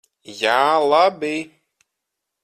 [0.37, 0.53] Jā,
[0.93, 1.29] labi.